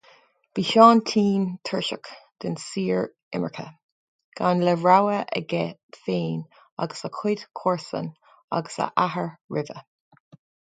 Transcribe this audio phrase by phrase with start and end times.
[0.57, 2.09] Bhí Seán tinn tuirseach
[2.45, 3.67] den síor-imirce,
[4.41, 5.63] gan de rogha aige
[6.07, 6.43] féin
[6.87, 8.11] agus a chuid comharsan,
[8.61, 9.81] agus a athair roimhe.